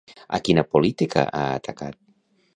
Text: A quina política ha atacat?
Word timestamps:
A 0.37 0.39
quina 0.47 0.63
política 0.75 1.27
ha 1.41 1.45
atacat? 1.61 2.03